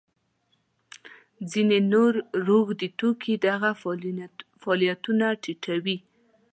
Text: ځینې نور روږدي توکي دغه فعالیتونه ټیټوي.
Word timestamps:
ځینې 1.51 1.77
نور 1.93 2.13
روږدي 2.47 2.87
توکي 2.99 3.33
دغه 3.47 3.69
فعالیتونه 4.61 5.25
ټیټوي. 5.43 5.97